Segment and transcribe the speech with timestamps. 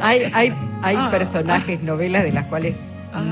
[0.00, 2.76] hay, hay, hay personajes, novelas de las cuales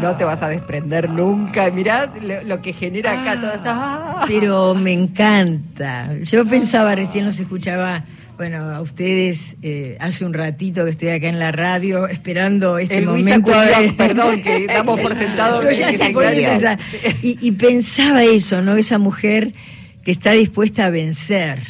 [0.00, 1.70] no te vas a desprender nunca.
[1.70, 2.10] Mirá
[2.44, 3.78] lo, que genera acá todas esas.
[4.26, 6.14] Pero me encanta.
[6.22, 8.04] Yo pensaba, recién los escuchaba
[8.36, 13.00] bueno, a ustedes eh, hace un ratito que estoy acá en la radio esperando este
[13.02, 13.52] momento.
[13.96, 15.62] perdón, que damos por sentado.
[17.22, 18.74] y, pensaba eso, ¿no?
[18.74, 19.54] Esa mujer
[20.02, 21.60] que está dispuesta a vencer.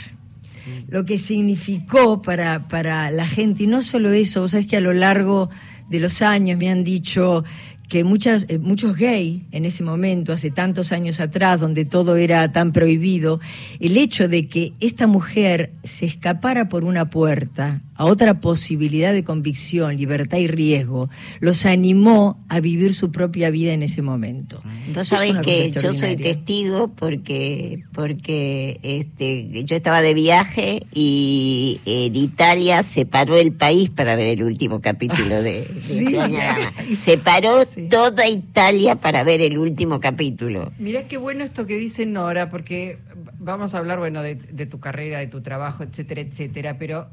[0.94, 4.80] Lo que significó para, para la gente, y no solo eso, vos sabés que a
[4.80, 5.50] lo largo
[5.88, 7.42] de los años me han dicho
[7.88, 12.50] que muchas, eh, muchos gays en ese momento, hace tantos años atrás, donde todo era
[12.52, 13.40] tan prohibido,
[13.80, 19.22] el hecho de que esta mujer se escapara por una puerta a otra posibilidad de
[19.22, 24.62] convicción, libertad y riesgo, los animó a vivir su propia vida en ese momento.
[24.94, 32.16] Vos sabés que yo soy testigo porque, porque este, yo estaba de viaje y en
[32.16, 36.16] Italia se paró el país para ver el último capítulo de, sí.
[36.96, 40.72] Se paró toda Italia para ver el último capítulo.
[40.78, 42.98] Mirá qué bueno esto que dice Nora, porque
[43.38, 47.08] vamos a hablar, bueno, de tu carrera, de tu trabajo, etcétera, etcétera, pero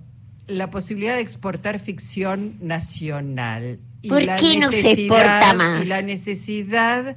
[0.48, 3.80] la posibilidad de exportar ficción nacional.
[4.02, 5.84] Y ¿Por qué no se exporta más?
[5.84, 7.16] Y la necesidad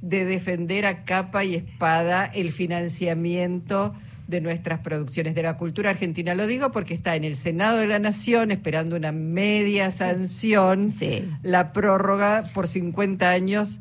[0.00, 3.94] de defender a capa y espada el financiamiento
[4.30, 6.34] de nuestras producciones de la cultura argentina.
[6.34, 10.94] Lo digo porque está en el Senado de la Nación esperando una media sanción,
[11.42, 13.80] la prórroga por 50 años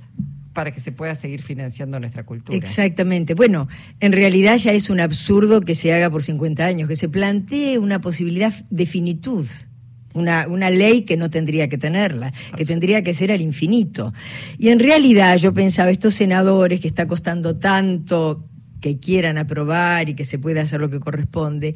[0.53, 2.58] para que se pueda seguir financiando nuestra cultura.
[2.58, 3.33] Exactamente.
[3.33, 7.08] Bueno, en realidad ya es un absurdo que se haga por 50 años, que se
[7.08, 9.47] plantee una posibilidad de finitud.
[10.16, 14.11] Una, una ley que no tendría que tenerla, que tendría que ser al infinito.
[14.58, 18.48] Y en realidad yo pensaba, estos senadores que está costando tanto
[18.81, 21.75] que quieran aprobar y que se pueda hacer lo que corresponde,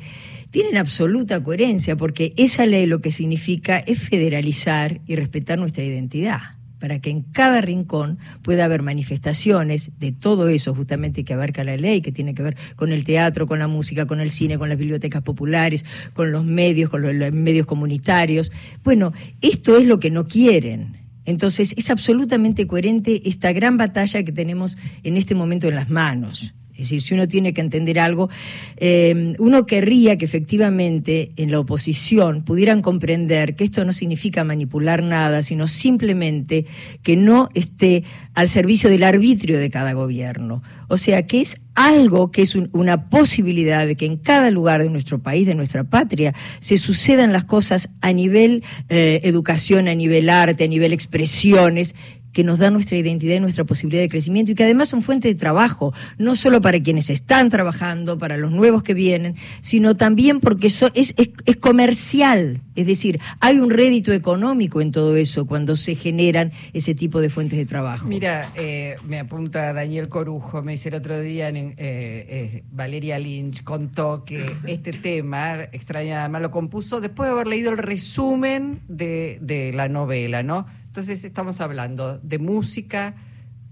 [0.51, 6.41] tienen absoluta coherencia, porque esa ley lo que significa es federalizar y respetar nuestra identidad
[6.83, 11.77] para que en cada rincón pueda haber manifestaciones de todo eso justamente que abarca la
[11.77, 14.67] ley, que tiene que ver con el teatro, con la música, con el cine, con
[14.67, 18.51] las bibliotecas populares, con los medios, con los, medios comunitarios.
[18.83, 20.97] Bueno, esto es lo que no quieren.
[21.25, 26.53] Entonces es absolutamente coherente esta gran batalla que tenemos en este momento en las manos.
[26.83, 28.29] Es decir, si uno tiene que entender algo,
[28.77, 35.01] eh, uno querría que efectivamente en la oposición pudieran comprender que esto no significa manipular
[35.01, 36.65] nada, sino simplemente
[37.01, 40.61] que no esté al servicio del arbitrio de cada gobierno.
[40.89, 44.89] O sea, que es algo que es una posibilidad de que en cada lugar de
[44.89, 50.29] nuestro país, de nuestra patria, se sucedan las cosas a nivel eh, educación, a nivel
[50.29, 51.95] arte, a nivel expresiones,
[52.33, 55.27] que nos da nuestra identidad y nuestra posibilidad de crecimiento y que además son fuente
[55.27, 60.39] de trabajo, no solo para quienes están trabajando, para los nuevos que vienen, sino también
[60.39, 62.61] porque es, es, comercial.
[62.75, 67.29] Es decir, hay un rédito económico en todo eso cuando se generan ese tipo de
[67.29, 68.07] fuentes de trabajo.
[68.07, 73.19] Mira, eh, me apunta Daniel Corujo, me dice el otro día, en, eh, eh, Valeria
[73.19, 78.79] Lynch contó que este tema, extraña, además lo compuso después de haber leído el resumen
[78.87, 80.65] de, de la novela, ¿no?
[80.93, 83.15] Entonces estamos hablando de música,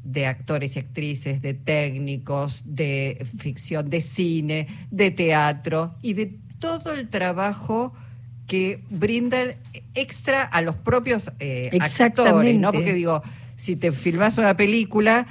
[0.03, 6.93] de actores y actrices, de técnicos, de ficción, de cine, de teatro y de todo
[6.93, 7.93] el trabajo
[8.47, 9.53] que brindan
[9.93, 12.71] extra a los propios eh, actores, ¿no?
[12.71, 13.21] Porque digo,
[13.55, 15.27] si te filmas una película,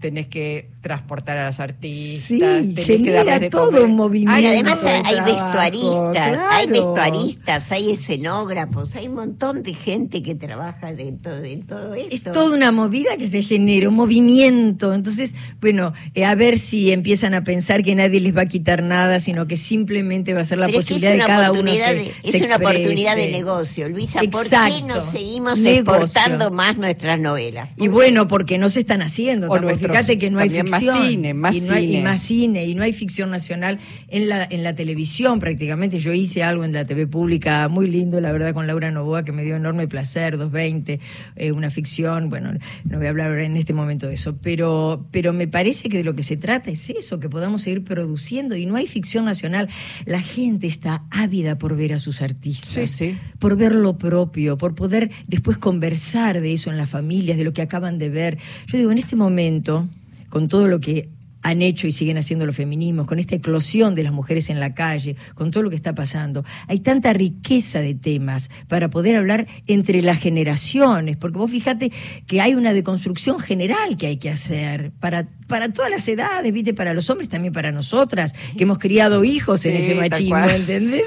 [0.00, 4.48] tenés que transportar a los artistas, sí, genera todo un movimiento.
[4.48, 11.36] además hay, vestuaristas, hay vestuaristas, hay escenógrafos, hay un montón de gente que trabaja dentro
[11.36, 12.14] de todo esto.
[12.14, 14.92] Es toda una movida que se genera, un movimiento.
[14.92, 18.82] Entonces, bueno, eh, a ver si empiezan a pensar que nadie les va a quitar
[18.82, 22.56] nada, sino que simplemente va a ser la posibilidad de cada uno se, Es una
[22.56, 24.20] oportunidad de negocio, Luisa.
[24.30, 27.68] ¿Por qué no seguimos exportando más nuestras novelas?
[27.76, 29.48] Y bueno, porque no se están haciendo.
[29.78, 30.48] Fíjate que no hay
[30.80, 31.82] más cine, más y cine.
[31.82, 33.78] y más cine, y no hay ficción nacional
[34.08, 35.98] en la, en la televisión prácticamente.
[35.98, 39.32] Yo hice algo en la TV pública muy lindo, la verdad, con Laura Novoa, que
[39.32, 41.00] me dio enorme placer, 220,
[41.36, 42.52] eh, una ficción, bueno,
[42.84, 46.04] no voy a hablar en este momento de eso, pero, pero me parece que de
[46.04, 49.68] lo que se trata es eso, que podamos seguir produciendo, y no hay ficción nacional.
[50.06, 53.00] La gente está ávida por ver a sus artistas,
[53.38, 57.52] por ver lo propio, por poder después conversar de eso en las familias, de lo
[57.52, 58.38] que acaban de ver.
[58.66, 59.88] Yo digo, en este momento
[60.32, 61.10] con todo lo que
[61.42, 64.74] han hecho y siguen haciendo los feminismos, con esta eclosión de las mujeres en la
[64.74, 66.44] calle, con todo lo que está pasando.
[66.68, 71.92] Hay tanta riqueza de temas para poder hablar entre las generaciones, porque vos fíjate
[72.26, 76.74] que hay una deconstrucción general que hay que hacer para, para todas las edades, ¿viste?
[76.74, 81.02] Para los hombres, también para nosotras, que hemos criado hijos en ese machismo, ¿entendés?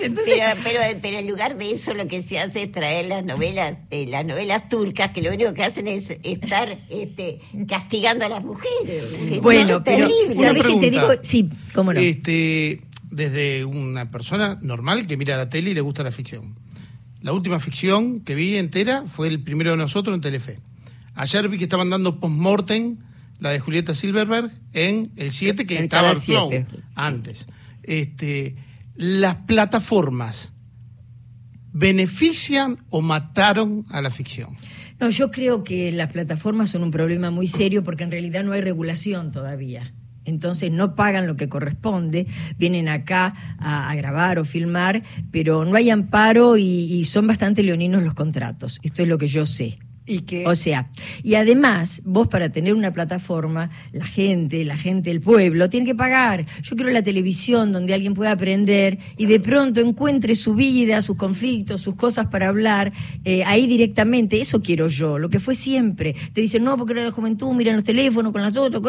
[0.63, 4.05] Pero, pero, en lugar de eso lo que se hace es traer las novelas, eh,
[4.07, 9.41] las novelas turcas, que lo único que hacen es estar este, castigando a las mujeres.
[9.41, 11.07] Bueno, pero ¿sabés qué te digo?
[11.21, 11.99] Sí, cómo no.
[11.99, 12.81] Este,
[13.11, 16.55] desde una persona normal que mira la tele y le gusta la ficción.
[17.21, 20.59] La última ficción que vi entera fue el primero de nosotros en Telefe.
[21.15, 22.97] Ayer vi que estaban dando post-mortem
[23.39, 26.51] la de Julieta Silverberg en el 7 que estaba en Flow
[26.93, 27.47] antes.
[27.83, 28.55] Este,
[28.95, 30.53] las plataformas
[31.73, 34.55] benefician o mataron a la ficción.
[34.99, 38.53] No, yo creo que las plataformas son un problema muy serio porque en realidad no
[38.53, 39.93] hay regulación todavía.
[40.25, 42.27] Entonces no pagan lo que corresponde,
[42.57, 48.13] vienen acá a, grabar o filmar, pero no hay amparo y, son bastante leoninos los
[48.13, 48.79] contratos.
[48.83, 49.79] Esto es lo que yo sé.
[50.45, 50.91] O sea,
[51.23, 55.95] y además, vos para tener una plataforma, la gente, la gente del pueblo, tiene que
[55.95, 56.45] pagar.
[56.61, 61.15] Yo quiero la televisión donde alguien pueda aprender y de pronto encuentre su vida, sus
[61.15, 62.93] conflictos, sus cosas para hablar
[63.23, 64.39] eh, ahí directamente.
[64.39, 66.15] Eso quiero yo, lo que fue siempre.
[66.33, 68.81] Te dicen, no, porque la juventud, miran los teléfonos con las otras.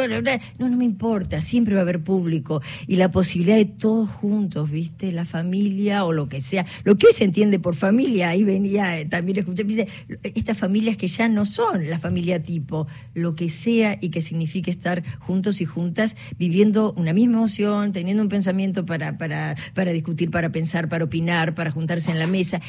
[0.58, 2.60] No, no me importa, siempre va a haber público.
[2.86, 5.12] Y la posibilidad de todos juntos, ¿viste?
[5.12, 6.66] La familia o lo que sea.
[6.84, 9.88] Lo que hoy se entiende por familia, ahí venía, eh, también escuché, dice,
[10.22, 14.70] estas familias que ya no son la familia tipo, lo que sea y que signifique
[14.70, 20.30] estar juntos y juntas, viviendo una misma emoción, teniendo un pensamiento para, para, para discutir,
[20.30, 22.60] para pensar, para opinar, para juntarse en la mesa.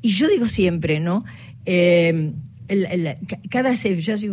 [0.00, 1.24] Y yo digo siempre, ¿no?
[1.64, 2.32] Eh,
[3.50, 4.30] cada yo hacía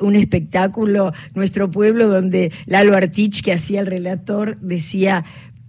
[0.00, 5.24] un espectáculo, nuestro pueblo, donde Lalo Artich, que hacía el relator, decía,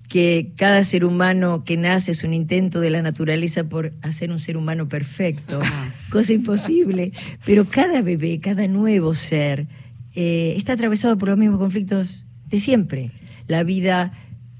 [0.08, 4.40] que cada ser humano que nace es un intento de la naturaleza por hacer un
[4.40, 5.60] ser humano perfecto,
[6.10, 7.12] cosa imposible,
[7.46, 9.68] pero cada bebé, cada nuevo ser
[10.16, 13.12] eh, está atravesado por los mismos conflictos de siempre,
[13.48, 14.14] la vida,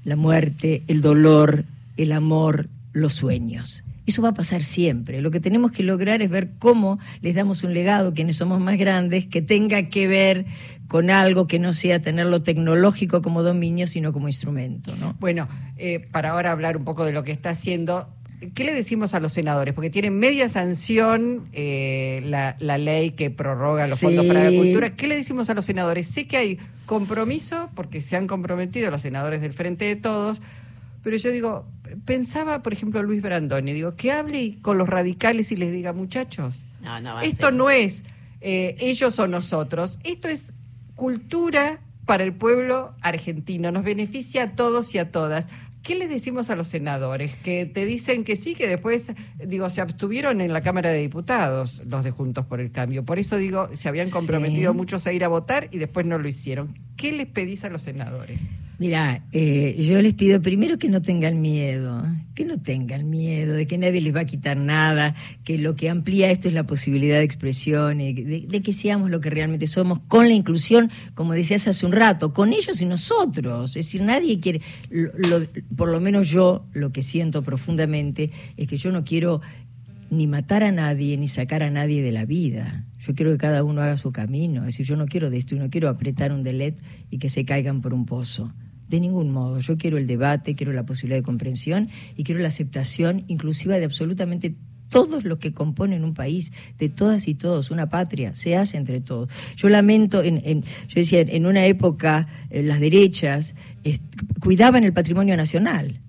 [0.04, 1.64] la muerte, el dolor,
[1.96, 3.84] el amor, los sueños.
[4.06, 5.20] Eso va a pasar siempre.
[5.20, 8.78] Lo que tenemos que lograr es ver cómo les damos un legado, quienes somos más
[8.78, 10.46] grandes, que tenga que ver
[10.88, 14.96] con algo que no sea tenerlo tecnológico como dominio, sino como instrumento.
[14.96, 15.14] ¿no?
[15.20, 18.08] Bueno, eh, para ahora hablar un poco de lo que está haciendo,
[18.54, 19.74] ¿qué le decimos a los senadores?
[19.74, 24.96] Porque tienen media sanción eh, la, ley que prorroga los fondos para la cultura.
[24.96, 26.06] ¿Qué le decimos a los senadores?
[26.06, 30.40] Sé que hay compromiso, porque se han comprometido los senadores del Frente de Todos,
[31.02, 31.66] pero yo digo,
[32.06, 36.64] pensaba, por ejemplo, Luis Brandoni, digo, que hable con los radicales y les diga, muchachos,
[37.22, 38.04] esto no es
[38.40, 40.52] eh, ellos o nosotros, esto es
[40.98, 45.46] cultura para el pueblo argentino, nos beneficia a todos y a todas.
[45.82, 47.34] ¿Qué les decimos a los senadores?
[47.36, 51.80] Que te dicen que sí, que después, digo, se abstuvieron en la Cámara de Diputados
[51.86, 53.04] los de Juntos por el Cambio.
[53.04, 56.26] Por eso digo, se habían comprometido muchos a ir a votar y después no lo
[56.26, 56.76] hicieron.
[56.96, 58.40] ¿Qué les pedís a los senadores?
[58.78, 63.66] Mira, eh, yo les pido primero que no tengan miedo, que no tengan miedo de
[63.66, 67.16] que nadie les va a quitar nada, que lo que amplía esto es la posibilidad
[67.16, 71.66] de expresión, de, de que seamos lo que realmente somos, con la inclusión, como decías
[71.66, 73.70] hace un rato, con ellos y nosotros.
[73.70, 74.60] Es decir, nadie quiere,
[75.74, 79.40] por lo menos yo lo que siento profundamente es que yo no quiero
[80.08, 82.84] ni matar a nadie, ni sacar a nadie de la vida.
[83.00, 84.60] Yo quiero que cada uno haga su camino.
[84.60, 86.80] Es decir, yo no quiero destruir, no quiero apretar un delete
[87.10, 88.52] y que se caigan por un pozo.
[88.88, 89.58] De ningún modo.
[89.58, 93.84] Yo quiero el debate, quiero la posibilidad de comprensión y quiero la aceptación inclusiva de
[93.84, 94.54] absolutamente
[94.88, 99.00] todos los que componen un país, de todas y todos, una patria, se hace entre
[99.00, 99.30] todos.
[99.56, 103.54] Yo lamento, en, yo decía, en una época eh, las derechas
[104.40, 106.00] cuidaban el patrimonio nacional.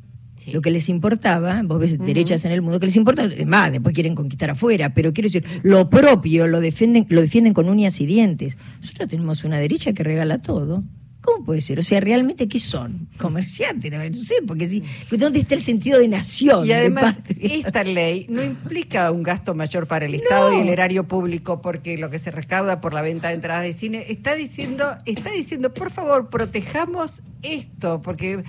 [0.52, 3.72] Lo que les importaba, vos ves derechas en el mundo, que les importa, es más,
[3.72, 8.02] después quieren conquistar afuera, pero quiero decir, lo propio lo defienden, lo defienden con uñas
[8.02, 8.58] y dientes.
[8.82, 10.84] Nosotros tenemos una derecha que regala todo.
[11.22, 11.80] ¿Cómo puede ser?
[11.80, 13.10] O sea, ¿realmente qué son?
[13.18, 16.66] Comerciantes, no sé, porque sí, ¿dónde está el sentido de nación?
[16.66, 21.08] Y además, esta ley no implica un gasto mayor para el Estado y el erario
[21.08, 24.86] público, porque lo que se recauda por la venta de entradas de cine está diciendo,
[25.06, 28.44] está diciendo, por favor, protejamos esto, porque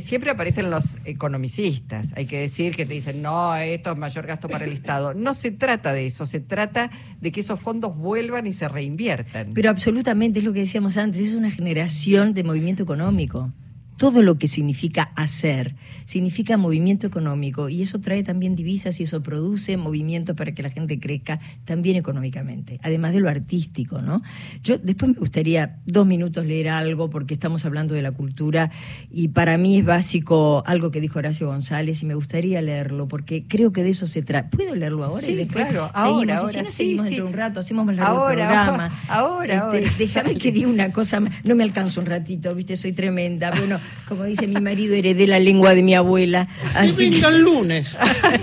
[0.00, 2.08] siempre aparecen los economicistas.
[2.16, 5.14] Hay que decir que te dicen, no, esto es mayor gasto para el Estado.
[5.14, 9.52] No se trata de eso, se trata de que esos fondos vuelvan y se reinviertan.
[9.54, 13.52] Pero absolutamente es lo que decíamos antes, es una generación de movimiento económico.
[14.00, 15.74] Todo lo que significa hacer,
[16.06, 20.70] significa movimiento económico y eso trae también divisas y eso produce movimiento para que la
[20.70, 24.22] gente crezca también económicamente, además de lo artístico, ¿no?
[24.62, 28.70] Yo después me gustaría dos minutos leer algo porque estamos hablando de la cultura
[29.10, 33.44] y para mí es básico algo que dijo Horacio González y me gustaría leerlo porque
[33.46, 34.48] creo que de eso se trata.
[34.48, 35.26] ¿Puedo leerlo ahora?
[35.26, 36.14] Sí, y después claro, seguimos?
[36.14, 37.10] ahora, si ahora, no, sí, seguimos sí.
[37.10, 38.98] dentro de un rato, hacemos más largo Ahora, el programa.
[39.08, 39.78] ahora, ahora.
[39.78, 43.50] Este, Déjame que diga una cosa, no me alcanzo un ratito, viste, soy tremenda.
[43.50, 43.78] Bueno,
[44.08, 46.48] como dice mi marido, heredé la lengua de mi abuela.
[46.74, 47.96] Así venga el lunes.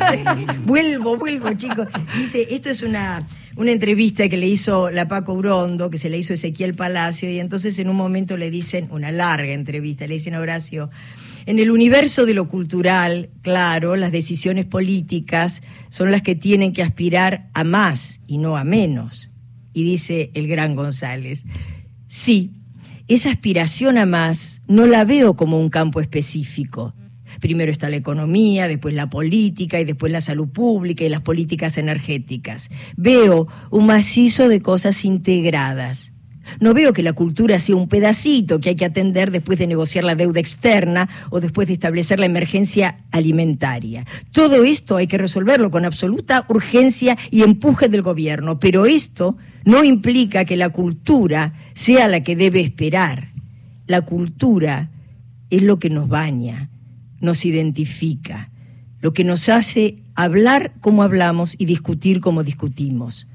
[0.66, 1.88] vuelvo, vuelvo, chicos.
[2.18, 3.28] Dice, esto es una,
[3.58, 7.40] una entrevista que le hizo la Paco Urondo, que se le hizo Ezequiel Palacio, y
[7.40, 10.90] entonces en un momento le dicen, una larga entrevista, le dicen a Horacio,
[11.48, 16.84] en el universo de lo cultural, claro, las decisiones políticas son las que tienen que
[16.84, 19.32] aspirar a más y no a menos.
[19.74, 21.46] Y dice el gran González,
[22.08, 22.57] sí,
[23.08, 26.94] esa aspiración a más no la veo como un campo específico.
[27.40, 31.78] Primero está la economía, después la política y después la salud pública y las políticas
[31.78, 32.70] energéticas.
[32.96, 36.14] Veo un macizo de cosas integradas.
[36.60, 40.04] No veo que la cultura sea un pedacito que hay que atender después de negociar
[40.04, 44.06] la deuda externa o después de establecer la emergencia alimentaria.
[44.32, 49.84] Todo esto hay que resolverlo con absoluta urgencia y empuje del gobierno, pero esto no
[49.84, 53.34] implica que la cultura sea la que debe esperar.
[53.86, 54.90] La cultura
[55.50, 56.70] es lo que nos baña,
[57.20, 58.50] nos identifica,
[59.00, 63.28] lo que nos hace hablar como hablamos y discutir como discutimos.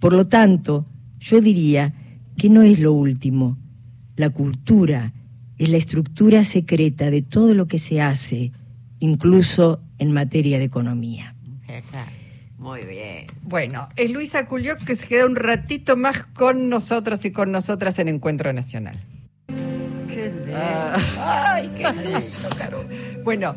[0.00, 0.86] Por lo tanto,
[1.20, 1.94] yo diría
[2.42, 3.56] que no es lo último.
[4.16, 5.12] La cultura
[5.58, 8.50] es la estructura secreta de todo lo que se hace,
[8.98, 11.36] incluso en materia de economía.
[12.58, 13.26] Muy bien.
[13.42, 18.00] Bueno, es Luisa Culioc que se queda un ratito más con nosotros y con nosotras
[18.00, 18.98] en Encuentro Nacional.
[20.52, 21.54] Ah.
[21.54, 22.84] Ay, qué lindo, Caro.
[23.22, 23.54] Bueno,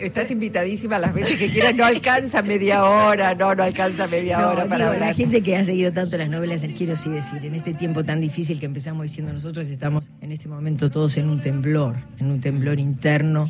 [0.00, 4.48] estás invitadísima las veces que quieras, no alcanza media hora, no, no alcanza media No,
[4.48, 5.14] hora digo, para la hablar.
[5.14, 8.58] gente que ha seguido tanto las novelas, quiero sí decir, en este tiempo tan difícil
[8.58, 12.78] que empezamos diciendo nosotros, estamos en este momento todos en un temblor, en un temblor
[12.78, 13.48] interno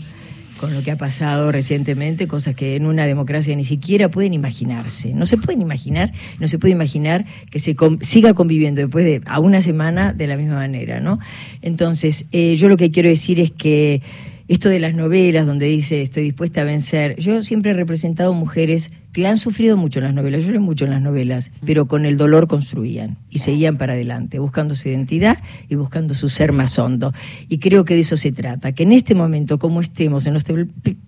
[0.60, 5.14] con lo que ha pasado recientemente, cosas que en una democracia ni siquiera pueden imaginarse.
[5.14, 9.22] No se pueden imaginar, no se puede imaginar que se con- siga conviviendo después de
[9.26, 11.20] a una semana de la misma manera, ¿no?
[11.62, 14.02] Entonces, eh, yo lo que quiero decir es que
[14.48, 18.90] esto de las novelas donde dice estoy dispuesta a vencer, yo siempre he representado mujeres
[19.12, 22.06] que han sufrido mucho en las novelas, yo lloré mucho en las novelas, pero con
[22.06, 25.38] el dolor construían y seguían para adelante, buscando su identidad
[25.68, 27.12] y buscando su ser más hondo.
[27.48, 30.44] Y creo que de eso se trata, que en este momento, como estemos, en los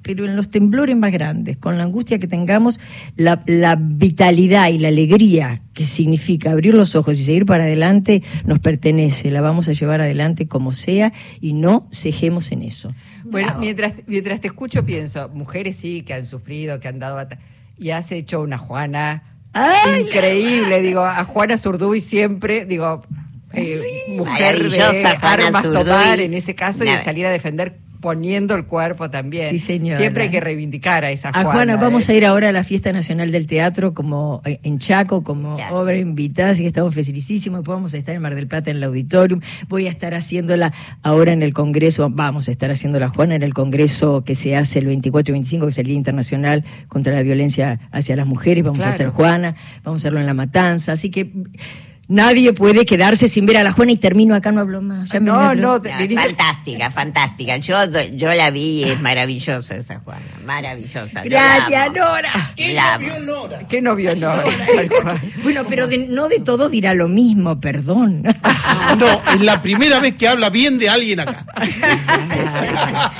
[0.02, 2.80] pero en los temblores más grandes, con la angustia que tengamos,
[3.16, 8.22] la, la vitalidad y la alegría que significa abrir los ojos y seguir para adelante,
[8.44, 12.92] nos pertenece, la vamos a llevar adelante como sea y no cejemos en eso.
[13.30, 17.26] Bueno, mientras, mientras te escucho pienso, mujeres sí que han sufrido, que han dado
[17.76, 19.22] y has hecho una Juana
[19.52, 20.02] ¡Ay!
[20.02, 23.02] increíble, digo, a Juana Zurduy siempre, digo,
[23.52, 23.78] eh,
[24.16, 25.84] mujer de Maravillosa Juana armas Zurduy.
[25.84, 29.50] tomar en ese caso y de salir a defender poniendo el cuerpo también.
[29.50, 29.98] Sí, señora.
[29.98, 31.50] Siempre hay que reivindicar a esa A Juana.
[31.50, 32.12] Juana, vamos ¿eh?
[32.12, 36.50] a ir ahora a la Fiesta Nacional del Teatro como en Chaco, como obra invitada,
[36.50, 37.62] así que estamos felicísimos.
[37.64, 39.40] Vamos a estar en Mar del Plata en el auditorium.
[39.68, 43.42] Voy a estar haciéndola ahora en el Congreso, vamos a estar haciendo la Juana en
[43.42, 47.14] el Congreso que se hace el 24 y 25, que es el Día Internacional contra
[47.14, 48.64] la Violencia hacia las Mujeres.
[48.64, 49.54] Vamos a hacer Juana,
[49.84, 51.32] vamos a hacerlo en La Matanza, así que
[52.10, 55.08] nadie puede quedarse sin ver a la Juana y termino acá, no hablo más.
[55.08, 57.56] Ya No, no, fantástica, fantástica.
[57.56, 57.76] Yo,
[58.14, 60.20] yo la vi y es maravillosa esa Juana.
[60.44, 61.22] Maravillosa.
[61.24, 61.92] Gracias.
[61.92, 62.52] Nora.
[62.56, 63.66] ¿Quién La no vio Nora?
[63.68, 63.96] ¿Qué no?
[65.42, 68.22] Bueno, pero de- no de todo dirá lo mismo, perdón.
[68.98, 71.46] No, es la primera vez que habla bien de alguien acá.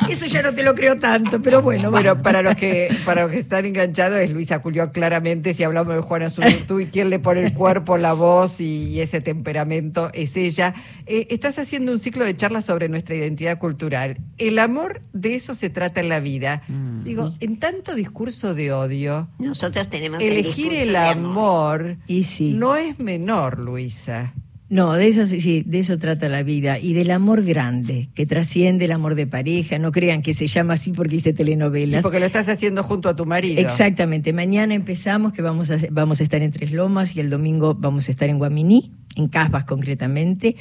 [0.09, 3.31] Eso ya no te lo creo tanto, pero bueno, Bueno, para los que para los
[3.33, 7.45] que están enganchados es Luisa Culio claramente si hablamos de Juana Zurduy, quién le pone
[7.47, 10.75] el cuerpo, la voz y ese temperamento es ella.
[11.07, 14.19] Eh, estás haciendo un ciclo de charlas sobre nuestra identidad cultural.
[14.39, 16.63] El amor de eso se trata en la vida.
[16.69, 17.05] Mm.
[17.05, 22.55] Digo, en tanto discurso de odio, Nosotros tenemos elegir el de amor Y sí.
[22.55, 24.35] no es menor, Luisa.
[24.71, 28.85] No, de eso sí, de eso trata la vida y del amor grande, que trasciende
[28.85, 29.79] el amor de pareja.
[29.81, 32.03] No crean que se llama así porque hice Y telenovelas.
[32.05, 33.61] porque lo estás haciendo junto a tu marido.
[33.61, 34.33] Exactamente.
[34.33, 38.07] Mañana empezamos, que vamos a, vamos a estar en Tres Lomas y el domingo vamos
[38.09, 40.55] a estar en Guaminí, en Casbas concretamente.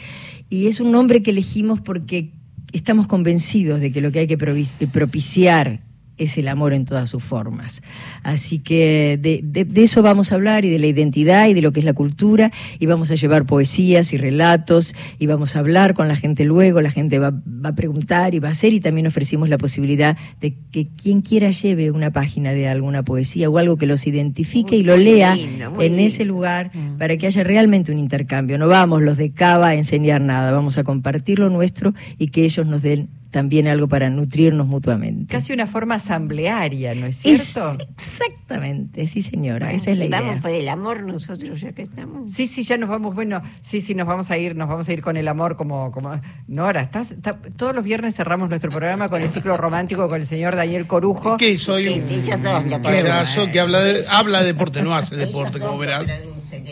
[0.49, 2.31] Y es un nombre que elegimos porque
[2.73, 5.81] estamos convencidos de que lo que hay que provi- propiciar
[6.19, 7.81] es el amor en todas sus formas.
[8.21, 11.79] Así que de, eso vamos a hablar y de la identidad y de lo que
[11.79, 16.07] es la cultura y vamos a llevar poesías y relatos y vamos a hablar con
[16.07, 17.33] la gente luego, la gente va,
[17.63, 21.51] a preguntar y va a hacer y también ofrecimos la posibilidad de que quien quiera
[21.51, 25.37] lleve una página de alguna poesía o algo que los identifique y lo lea
[25.79, 26.97] en ese lugar mm.
[26.97, 28.57] para que haya realmente un intercambio.
[28.57, 32.43] No vamos los de Cava a enseñar nada, vamos a compartir lo nuestro y que
[32.43, 35.31] ellos nos den también algo para nutrirnos mutuamente.
[35.31, 37.77] Casi una forma asamblearia, ¿no es cierto?
[37.97, 40.21] exactamente, sí señora, esa es la idea.
[40.21, 42.31] Vamos por el amor nosotros ya que estamos.
[42.31, 44.93] Sí, sí, ya nos vamos, bueno, sí, sí, nos vamos a ir, nos vamos a
[44.93, 47.15] ir con el amor como, como Nora, estás,
[47.55, 51.37] todos los viernes cerramos nuestro programa con el ciclo romántico con el señor Daniel Corujo.
[51.37, 56.09] Que soy un payaso que habla de, habla de deporte, no hace deporte, como verás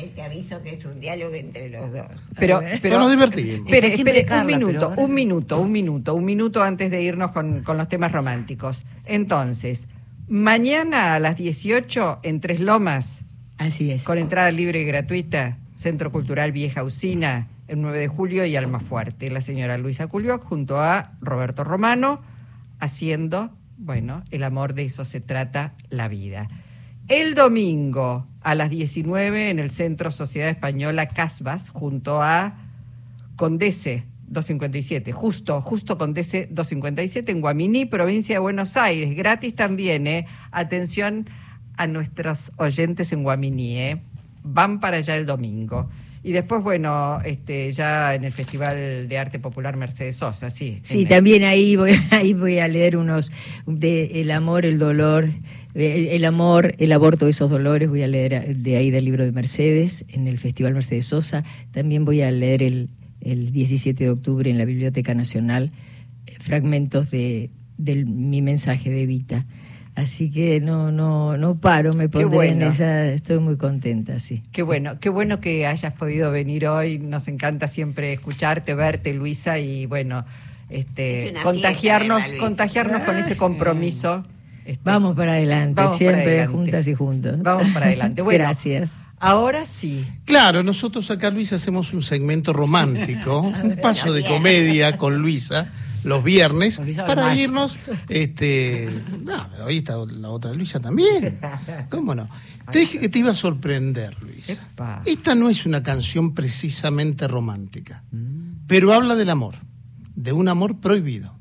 [0.03, 2.07] te aviso que es un diálogo entre los dos.
[2.39, 3.65] Pero, pero nos divertimos.
[3.65, 7.77] Espere, espere, un minuto, un minuto, un minuto, un minuto antes de irnos con, con
[7.77, 8.83] los temas románticos.
[9.05, 9.87] Entonces,
[10.27, 13.23] mañana a las 18 en Tres Lomas.
[13.57, 14.03] Así es.
[14.03, 19.29] Con entrada libre y gratuita, Centro Cultural Vieja Usina, el 9 de julio y Almafuerte.
[19.29, 22.21] La señora Luisa Culioc junto a Roberto Romano
[22.79, 26.47] haciendo, bueno, el amor de eso se trata la vida.
[27.07, 32.55] El domingo a las 19 en el Centro Sociedad Española Casbas, junto a
[33.35, 39.17] Condese 257, justo, justo Condese 257 en Guaminí, provincia de Buenos Aires.
[39.17, 40.27] Gratis también, ¿eh?
[40.51, 41.29] Atención
[41.75, 44.01] a nuestros oyentes en Guaminí, ¿eh?
[44.43, 45.89] Van para allá el domingo.
[46.23, 50.79] Y después, bueno, este, ya en el Festival de Arte Popular Mercedes Sosa, sí.
[50.83, 53.29] Sí, también ahí voy, ahí voy a leer unos
[53.65, 55.33] de El amor, el dolor
[55.77, 60.05] el, amor, el aborto, esos dolores, voy a leer de ahí del libro de Mercedes
[60.09, 61.43] en el Festival Mercedes Sosa.
[61.71, 62.89] También voy a leer el,
[63.21, 65.71] el 17 de octubre en la Biblioteca Nacional
[66.25, 69.45] eh, fragmentos de, mi mensaje de Evita.
[69.95, 74.43] Así que no, no, no paro, me pondré en esa, estoy muy contenta, sí.
[74.51, 79.57] Qué bueno, qué bueno que hayas podido venir hoy, nos encanta siempre escucharte, verte, Luisa,
[79.57, 80.23] y bueno,
[80.69, 84.23] este contagiarnos, contagiarnos con ese compromiso.
[84.67, 87.41] Este, vamos para adelante, siempre juntas y juntos.
[87.41, 88.21] Vamos para adelante.
[88.21, 89.01] Bueno, Gracias.
[89.17, 90.05] Ahora sí.
[90.25, 95.71] Claro, nosotros acá, Luisa, hacemos un segmento romántico, un paso de comedia con Luisa
[96.03, 97.77] los viernes para irnos.
[98.09, 98.89] Este,
[99.23, 101.39] no, ahí está la otra Luisa también.
[101.89, 102.27] ¿Cómo no?
[102.69, 104.61] Te dije que te iba a sorprender, Luisa.
[105.05, 108.03] Esta no es una canción precisamente romántica,
[108.67, 109.55] pero habla del amor,
[110.13, 111.33] de un amor prohibido,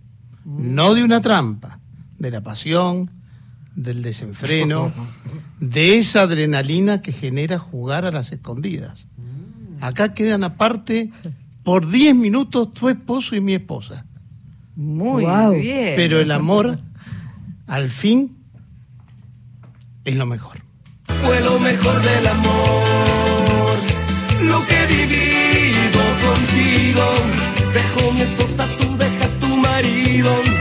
[0.45, 1.81] no de una trampa,
[2.19, 3.11] de la pasión,
[3.77, 4.93] del desenfreno,
[5.61, 9.07] de esa adrenalina que genera jugar a las escondidas.
[9.81, 11.13] Acá quedan aparte
[11.63, 14.07] por 10 minutos tu esposo y mi esposa.
[14.75, 15.25] Muy
[15.61, 15.93] bien.
[15.95, 16.81] Pero el amor,
[17.67, 18.39] al fin,
[20.05, 20.59] es lo mejor.
[21.23, 23.79] Fue lo mejor del amor,
[24.43, 27.05] lo que he vivido contigo.
[27.75, 30.56] Dejo mi esposa, tú dejas tu marido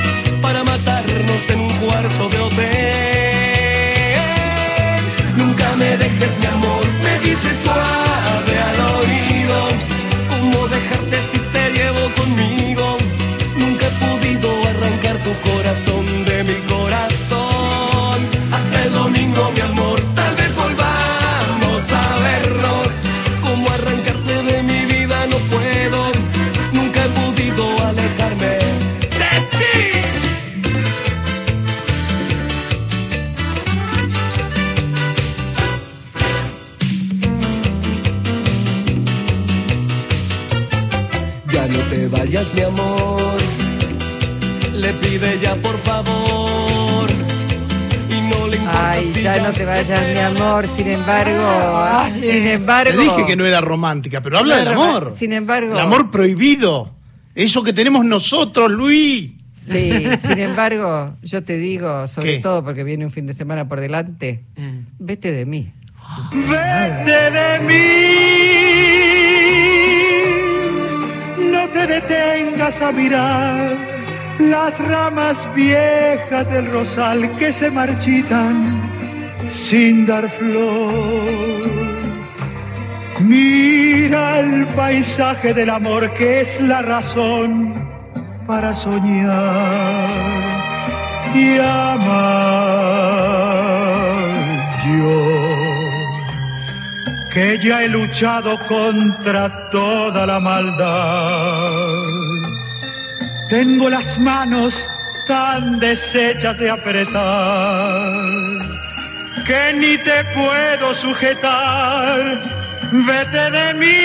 [42.43, 43.21] te mi amor.
[44.73, 47.09] Le pide ya por favor.
[48.09, 50.67] Y no le importa Ay, si ya no te vayas, mi amor.
[50.67, 53.01] Sin embargo, sin Te embargo.
[53.01, 55.13] dije que no era romántica, pero habla No del amor.
[55.15, 56.91] sin embargo- El amor prohibido.
[57.33, 59.31] Eso que tenemos nosotros, Luis.
[59.53, 62.39] Sí, sin embargo, yo te digo, sobre ¿Qué?
[62.41, 64.43] todo porque viene un fin de semana por delante,
[64.99, 65.71] vete de mí.
[66.31, 69.14] Vete de mí,
[71.69, 73.78] te detengas a mirar
[74.39, 78.82] las ramas viejas del rosal que se marchitan
[79.45, 81.86] sin dar flor.
[83.21, 87.73] Mira el paisaje del amor que es la razón
[88.45, 90.10] para soñar
[91.34, 93.14] y amar
[97.35, 101.83] que ya he luchado contra toda la maldad.
[103.49, 104.89] Tengo las manos
[105.27, 108.13] tan deshechas de apretar
[109.45, 112.41] que ni te puedo sujetar.
[112.93, 114.01] Vete de mí.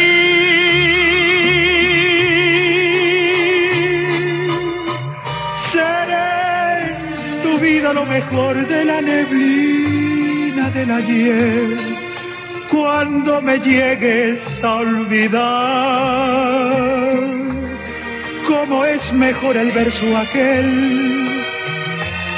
[5.54, 6.96] Seré
[7.44, 11.89] tu vida lo mejor de la neblina del ayer.
[12.70, 15.40] Cuando me llegues a olvidar
[18.46, 21.42] cómo es mejor el verso aquel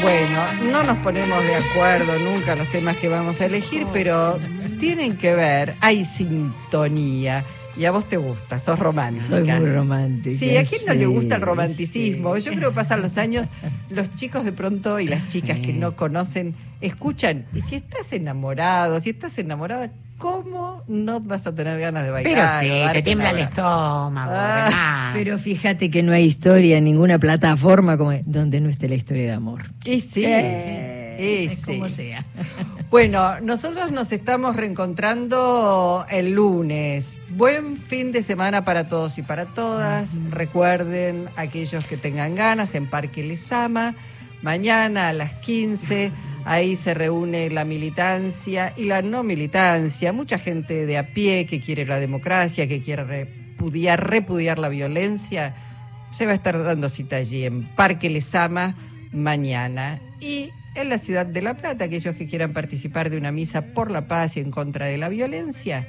[0.00, 4.40] Bueno, no nos ponemos de acuerdo nunca los temas que vamos a elegir, pero
[4.80, 7.44] tienen que ver, hay sintonía.
[7.76, 9.26] Y a vos te gusta, sos romántica.
[9.26, 10.38] Soy muy romántica.
[10.38, 12.36] Sí, ¿a quién no le gusta el romanticismo?
[12.36, 13.48] Yo creo que pasan los años,
[13.90, 17.46] los chicos de pronto y las chicas que no conocen, escuchan.
[17.52, 22.60] Y si estás enamorado, si estás enamorada, ¿cómo no vas a tener ganas de bailar?
[22.62, 24.32] Pero sí, te tiembla el estómago.
[24.34, 28.94] Ah, Pero fíjate que no hay historia en ninguna plataforma como donde no esté la
[28.94, 29.64] historia de amor.
[29.84, 31.72] Y sí, Eh, y sí.
[31.74, 32.24] Como sea.
[32.90, 37.16] Bueno, nosotros nos estamos reencontrando el lunes.
[37.30, 40.16] Buen fin de semana para todos y para todas.
[40.30, 43.96] Recuerden, aquellos que tengan ganas, en Parque Lesama,
[44.42, 46.12] mañana a las 15,
[46.44, 51.60] ahí se reúne la militancia y la no militancia, mucha gente de a pie que
[51.60, 55.56] quiere la democracia, que quiere repudiar, repudiar la violencia.
[56.12, 58.76] Se va a estar dando cita allí en Parque Lesama
[59.10, 60.00] mañana.
[60.20, 63.90] Y en la ciudad de La Plata, aquellos que quieran participar de una misa por
[63.90, 65.86] la paz y en contra de la violencia,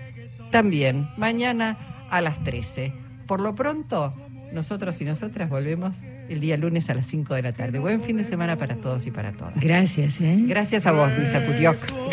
[0.52, 2.94] también mañana a las 13.
[3.28, 4.14] Por lo pronto,
[4.54, 7.80] nosotros y nosotras volvemos el día lunes a las 5 de la tarde.
[7.80, 9.56] Buen fin de semana para todos y para todas.
[9.60, 10.44] Gracias, ¿eh?
[10.48, 12.05] Gracias a vos, Luisa Curioc.